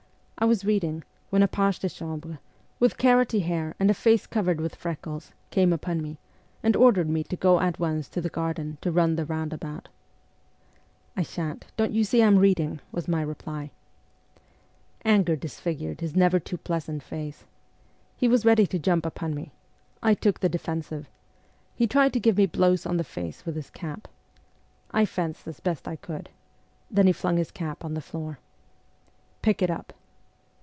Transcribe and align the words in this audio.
I 0.41 0.45
was 0.45 0.65
reading, 0.65 1.03
when 1.29 1.43
a 1.43 1.47
page 1.47 1.77
de 1.77 1.87
chambre, 1.87 2.39
with 2.79 2.97
carroty 2.97 3.41
hair 3.41 3.75
and 3.79 3.91
a 3.91 3.93
face 3.93 4.25
covered 4.25 4.59
with 4.59 4.73
freckles, 4.73 5.33
came 5.51 5.71
upon 5.71 6.01
me, 6.01 6.17
and 6.63 6.75
ordered 6.75 7.07
me 7.07 7.23
to 7.25 7.35
go 7.35 7.59
at 7.59 7.77
once 7.77 8.09
to 8.09 8.21
the 8.21 8.27
garden 8.29 8.79
to 8.81 8.91
run 8.91 9.15
the 9.17 9.25
roundabout.' 9.25 9.87
I 11.15 11.21
sha'n't; 11.21 11.67
don't 11.77 11.91
you 11.91 12.03
see 12.03 12.23
I 12.23 12.25
am 12.25 12.39
reading,' 12.39 12.79
was 12.91 13.07
my 13.07 13.21
reply. 13.21 13.69
Anger 15.05 15.35
disfigured 15.35 16.01
his 16.01 16.15
never 16.15 16.39
too 16.39 16.57
pleasant 16.57 17.03
face. 17.03 17.43
He 18.17 18.27
was 18.27 18.43
ready 18.43 18.65
to 18.65 18.79
jump 18.79 19.05
upon 19.05 19.35
me. 19.35 19.51
I 20.01 20.15
took 20.15 20.39
the 20.39 20.49
defensive. 20.49 21.07
He 21.75 21.85
tried 21.85 22.13
to 22.13 22.19
give 22.19 22.37
me 22.37 22.47
blows 22.47 22.87
on 22.87 22.97
the 22.97 23.03
face 23.03 23.45
with 23.45 23.55
his 23.55 23.69
cap. 23.69 24.07
I 24.89 25.05
fenced 25.05 25.47
as 25.47 25.59
best 25.59 25.87
I 25.87 25.97
could. 25.97 26.29
Then 26.89 27.05
he 27.05 27.13
flung 27.13 27.37
his 27.37 27.51
cap 27.51 27.85
on 27.85 27.93
the 27.93 28.01
floor.' 28.01 28.39
Pick 29.43 29.61
it 29.61 29.69
up.' 29.69 29.93